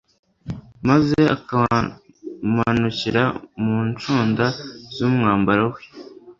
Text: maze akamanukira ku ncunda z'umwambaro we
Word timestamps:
maze 0.87 1.19
akamanukira 1.35 3.23
ku 3.59 3.69
ncunda 3.87 4.45
z'umwambaro 4.95 5.63
we 5.73 5.81